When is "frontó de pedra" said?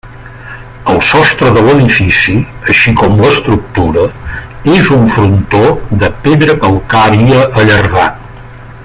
5.17-6.57